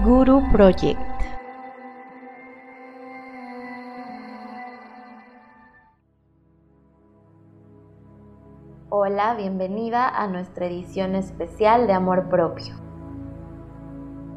Guru 0.00 0.40
Project. 0.50 0.98
Hola, 8.88 9.34
bienvenida 9.34 10.08
a 10.08 10.28
nuestra 10.28 10.64
edición 10.64 11.14
especial 11.14 11.86
de 11.86 11.92
Amor 11.92 12.30
Propio. 12.30 12.74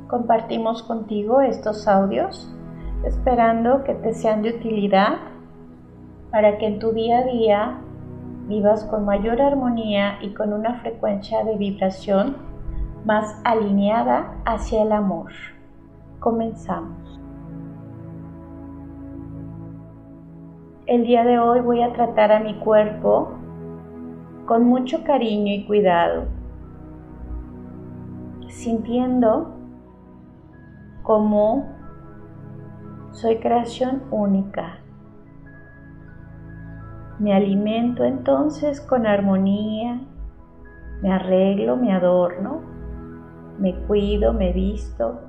Compartimos 0.09 0.83
contigo 0.83 1.39
estos 1.39 1.87
audios 1.87 2.53
esperando 3.05 3.85
que 3.85 3.93
te 3.93 4.13
sean 4.13 4.41
de 4.41 4.57
utilidad 4.57 5.19
para 6.31 6.57
que 6.57 6.67
en 6.67 6.79
tu 6.79 6.91
día 6.91 7.19
a 7.19 7.23
día 7.23 7.77
vivas 8.49 8.83
con 8.83 9.05
mayor 9.05 9.41
armonía 9.41 10.17
y 10.21 10.33
con 10.33 10.51
una 10.51 10.81
frecuencia 10.81 11.45
de 11.45 11.55
vibración 11.55 12.54
más 13.05 13.39
alineada 13.43 14.35
hacia 14.45 14.83
el 14.83 14.91
amor. 14.91 15.31
Comenzamos. 16.19 17.21
El 20.87 21.05
día 21.05 21.23
de 21.23 21.39
hoy 21.39 21.61
voy 21.61 21.81
a 21.81 21.93
tratar 21.93 22.31
a 22.31 22.39
mi 22.39 22.55
cuerpo 22.55 23.31
con 24.45 24.65
mucho 24.65 25.03
cariño 25.03 25.53
y 25.53 25.65
cuidado, 25.65 26.25
sintiendo 28.47 29.55
como 31.03 31.65
soy 33.11 33.37
creación 33.37 34.03
única 34.11 34.79
me 37.19 37.33
alimento 37.33 38.03
entonces 38.03 38.81
con 38.81 39.07
armonía, 39.07 40.01
me 41.01 41.13
arreglo, 41.13 41.77
me 41.77 41.93
adorno, 41.93 42.74
me 43.59 43.75
cuido, 43.87 44.33
me 44.33 44.51
visto 44.51 45.19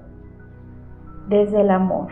desde 1.29 1.61
el 1.61 1.71
amor. 1.71 2.11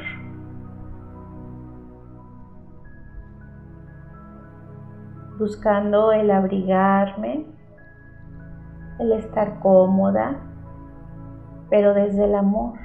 Buscando 5.38 6.12
el 6.12 6.30
abrigarme, 6.30 7.46
el 9.00 9.12
estar 9.12 9.58
cómoda, 9.60 10.40
pero 11.70 11.92
desde 11.94 12.24
el 12.24 12.34
amor, 12.36 12.78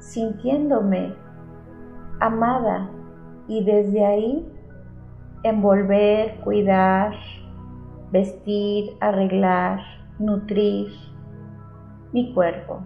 sintiéndome 0.00 1.14
amada 2.20 2.90
y 3.48 3.64
desde 3.64 4.04
ahí 4.04 4.52
envolver, 5.42 6.40
cuidar, 6.40 7.14
vestir, 8.10 8.96
arreglar, 9.00 9.80
nutrir 10.18 11.13
mi 12.14 12.32
cuerpo. 12.32 12.80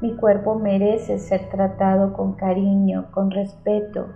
Mi 0.00 0.14
cuerpo 0.14 0.54
merece 0.54 1.18
ser 1.18 1.50
tratado 1.50 2.12
con 2.12 2.34
cariño, 2.34 3.10
con 3.10 3.32
respeto. 3.32 4.06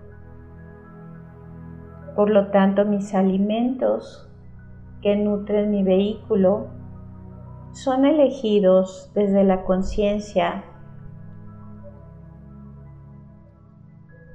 Por 2.15 2.31
lo 2.31 2.53
tanto, 2.53 2.85
mis 2.85 3.17
alimentos 3.17 4.31
que 5.03 5.17
nutren 5.17 5.73
mi 5.73 5.83
vehículo 5.83 6.69
son 7.73 8.05
elegidos 8.05 9.11
desde 9.13 9.43
la 9.43 9.65
conciencia 9.65 10.63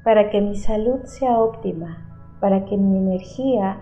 para 0.03 0.29
que 0.29 0.41
mi 0.41 0.57
salud 0.57 1.05
sea 1.05 1.39
óptima, 1.39 2.09
para 2.41 2.65
que 2.65 2.75
mi 2.75 2.97
energía 2.97 3.79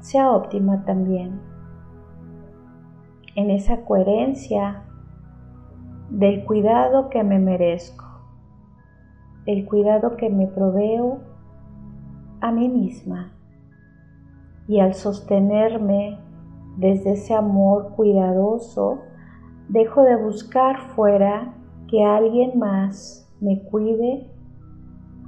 sea 0.00 0.32
óptima 0.32 0.84
también. 0.84 1.49
En 3.36 3.50
esa 3.50 3.84
coherencia 3.84 4.82
del 6.10 6.44
cuidado 6.44 7.10
que 7.10 7.22
me 7.22 7.38
merezco, 7.38 8.04
el 9.46 9.66
cuidado 9.66 10.16
que 10.16 10.28
me 10.28 10.48
proveo 10.48 11.20
a 12.40 12.50
mí 12.50 12.68
misma. 12.68 13.32
Y 14.66 14.80
al 14.80 14.94
sostenerme 14.94 16.18
desde 16.76 17.12
ese 17.12 17.34
amor 17.34 17.92
cuidadoso, 17.94 18.98
dejo 19.68 20.02
de 20.02 20.16
buscar 20.16 20.80
fuera 20.94 21.54
que 21.88 22.04
alguien 22.04 22.58
más 22.58 23.32
me 23.40 23.62
cuide 23.62 24.28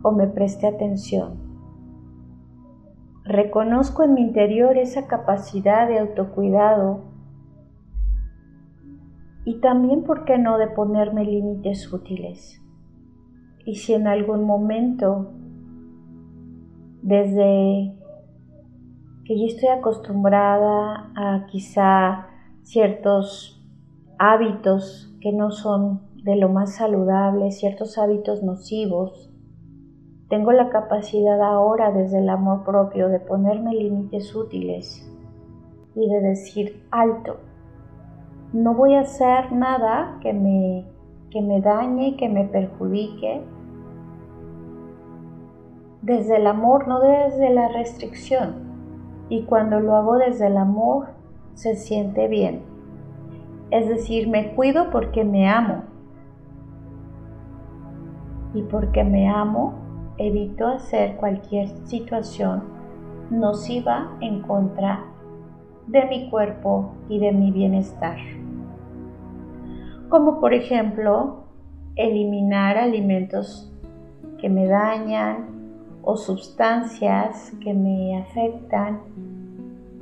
o 0.03 0.10
me 0.10 0.27
preste 0.27 0.66
atención. 0.66 1.34
Reconozco 3.25 4.03
en 4.03 4.15
mi 4.15 4.22
interior 4.22 4.77
esa 4.77 5.06
capacidad 5.06 5.87
de 5.87 6.00
autocuidado 6.00 7.12
y 9.44 9.60
también, 9.60 10.04
¿por 10.04 10.25
qué 10.25 10.38
no?, 10.38 10.58
de 10.58 10.69
ponerme 10.69 11.25
límites 11.25 11.92
útiles. 11.92 12.60
Y 13.64 13.76
si 13.76 13.94
en 13.94 14.06
algún 14.06 14.44
momento, 14.44 15.32
desde 17.03 17.97
que 19.25 19.38
yo 19.38 19.47
estoy 19.47 19.69
acostumbrada 19.69 21.12
a 21.16 21.47
quizá 21.47 22.26
ciertos 22.62 23.64
hábitos 24.19 25.14
que 25.20 25.32
no 25.32 25.50
son 25.50 26.00
de 26.22 26.36
lo 26.36 26.48
más 26.48 26.76
saludable, 26.76 27.50
ciertos 27.50 27.98
hábitos 27.98 28.42
nocivos. 28.42 29.32
Tengo 30.28 30.53
la 30.53 30.70
capacidad 30.70 31.41
ahora 31.42 31.91
desde 31.92 32.20
el 32.20 32.28
amor 32.28 32.64
propio 32.64 33.09
de 33.09 33.20
ponerme 33.20 33.74
límites 33.74 34.34
útiles 34.34 35.09
y 35.94 36.09
de 36.09 36.20
decir 36.20 36.86
alto. 36.91 37.36
No 38.53 38.75
voy 38.75 38.95
a 38.95 39.01
hacer 39.01 39.53
nada 39.53 40.19
que 40.21 40.33
me, 40.33 40.85
que 41.31 41.41
me 41.41 41.61
dañe, 41.61 42.17
que 42.17 42.29
me 42.29 42.45
perjudique. 42.45 43.43
Desde 46.03 46.37
el 46.37 46.47
amor, 46.47 46.89
no 46.89 47.01
desde 47.01 47.51
la 47.51 47.69
restricción. 47.69 48.55
Y 49.29 49.43
cuando 49.45 49.81
lo 49.81 49.97
hago 49.97 50.19
desde 50.19 50.49
el 50.49 50.57
amor, 50.57 51.09
se 51.55 51.77
siente 51.77 52.29
bien. 52.29 52.63
Es 53.71 53.89
decir, 53.89 54.29
me 54.29 54.55
cuido 54.55 54.91
porque 54.91 55.25
me 55.25 55.49
amo, 55.49 55.84
y 58.55 58.63
porque 58.63 59.03
me 59.05 59.29
amo, 59.29 59.75
evito 60.19 60.67
hacer 60.67 61.17
cualquier 61.17 61.69
situación 61.87 62.63
nociva 63.31 64.11
en 64.21 64.43
contra 64.43 65.05
de 65.87 66.05
mi 66.07 66.31
cuerpo 66.31 66.93
y 67.09 67.19
de 67.19 67.33
mi 67.33 67.51
bienestar. 67.51 68.19
Como 70.12 70.41
por 70.41 70.53
ejemplo, 70.53 71.45
eliminar 71.97 72.77
alimentos 72.77 73.73
que 74.39 74.50
me 74.50 74.67
dañan 74.67 75.47
o 76.03 76.19
sustancias 76.19 77.50
que 77.65 77.73
me 77.73 78.19
afectan 78.19 79.01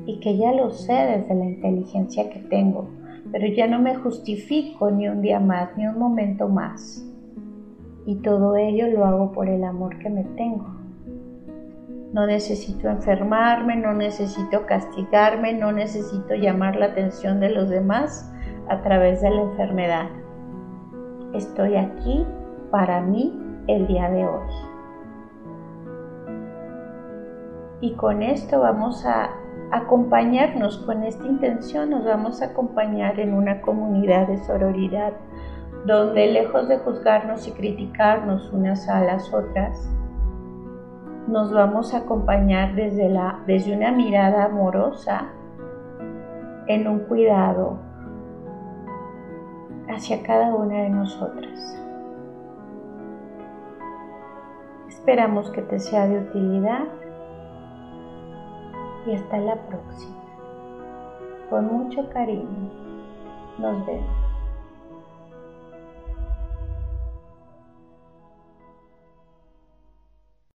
y 0.07 0.19
que 0.19 0.37
ya 0.37 0.51
lo 0.51 0.73
sé 0.73 0.95
desde 0.95 1.33
la 1.37 1.45
inteligencia 1.45 2.29
que 2.29 2.41
tengo, 2.41 2.89
pero 3.31 3.47
ya 3.55 3.69
no 3.69 3.79
me 3.79 3.95
justifico 3.95 4.91
ni 4.91 5.07
un 5.07 5.23
día 5.23 5.39
más, 5.39 5.77
ni 5.77 5.87
un 5.87 5.97
momento 5.97 6.49
más 6.49 7.07
y 8.05 8.17
todo 8.17 8.57
ello 8.57 8.89
lo 8.89 9.05
hago 9.05 9.31
por 9.31 9.49
el 9.49 9.63
amor 9.63 9.97
que 10.01 10.11
me 10.11 10.25
tengo. 10.25 10.75
No 12.13 12.27
necesito 12.27 12.89
enfermarme, 12.89 13.77
no 13.77 13.95
necesito 13.95 14.67
castigarme, 14.67 15.53
no 15.53 15.71
necesito 15.71 16.35
llamar 16.35 16.75
la 16.75 16.87
atención 16.87 17.39
de 17.39 17.51
los 17.51 17.69
demás 17.69 18.29
a 18.71 18.81
través 18.83 19.21
de 19.21 19.31
la 19.31 19.43
enfermedad. 19.43 20.07
Estoy 21.35 21.77
aquí 21.77 22.27
para 22.71 23.01
mí 23.01 23.39
el 23.67 23.87
día 23.87 24.09
de 24.09 24.27
hoy. 24.27 24.49
Y 27.83 27.95
con 27.95 28.23
esto 28.23 28.61
vamos 28.61 29.05
a 29.05 29.31
acompañarnos, 29.73 30.79
con 30.79 31.03
esta 31.03 31.27
intención 31.27 31.91
nos 31.91 32.05
vamos 32.05 32.43
a 32.43 32.47
acompañar 32.47 33.19
en 33.21 33.35
una 33.35 33.61
comunidad 33.61 34.29
de 34.29 34.39
sororidad 34.39 35.13
donde 35.87 36.27
lejos 36.27 36.69
de 36.69 36.79
juzgarnos 36.79 37.49
y 37.49 37.53
criticarnos 37.53 38.53
unas 38.53 38.89
a 38.89 39.01
las 39.01 39.33
otras, 39.33 39.91
nos 41.27 41.53
vamos 41.53 41.95
a 41.95 41.99
acompañar 41.99 42.75
desde, 42.75 43.09
la, 43.09 43.41
desde 43.47 43.75
una 43.75 43.91
mirada 43.93 44.45
amorosa 44.45 45.29
en 46.67 46.87
un 46.87 47.01
cuidado 47.01 47.90
hacia 49.91 50.23
cada 50.23 50.55
una 50.55 50.83
de 50.83 50.91
nosotras. 50.91 51.77
Esperamos 54.89 55.51
que 55.51 55.63
te 55.63 55.79
sea 55.79 56.07
de 56.07 56.19
utilidad 56.19 56.85
y 59.07 59.15
hasta 59.15 59.39
la 59.39 59.57
próxima. 59.67 60.17
Con 61.49 61.67
mucho 61.67 62.09
cariño. 62.11 62.71
Nos 63.59 63.87
vemos. 63.87 64.30